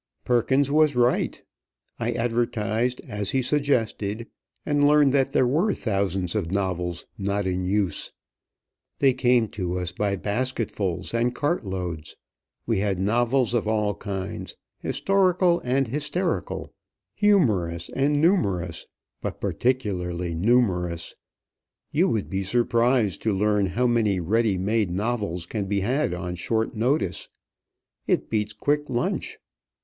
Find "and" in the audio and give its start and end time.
4.65-4.87, 11.13-11.35, 15.63-15.87, 17.89-18.19